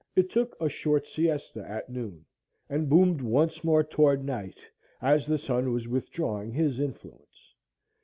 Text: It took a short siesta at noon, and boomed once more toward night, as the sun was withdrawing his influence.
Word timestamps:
It 0.15 0.31
took 0.31 0.57
a 0.59 0.67
short 0.67 1.05
siesta 1.05 1.59
at 1.63 1.87
noon, 1.87 2.25
and 2.71 2.89
boomed 2.89 3.21
once 3.21 3.63
more 3.63 3.83
toward 3.83 4.25
night, 4.25 4.57
as 4.99 5.27
the 5.27 5.37
sun 5.37 5.71
was 5.73 5.87
withdrawing 5.87 6.51
his 6.53 6.79
influence. 6.79 7.53